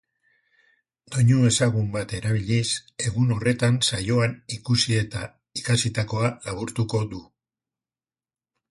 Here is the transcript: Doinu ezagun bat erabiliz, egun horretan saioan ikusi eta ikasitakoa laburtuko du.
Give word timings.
Doinu 1.15 1.41
ezagun 1.49 1.89
bat 1.97 2.15
erabiliz, 2.21 2.65
egun 3.11 3.35
horretan 3.37 3.79
saioan 3.91 4.35
ikusi 4.59 4.99
eta 5.05 5.23
ikasitakoa 5.63 6.33
laburtuko 6.49 7.05
du. 7.15 7.25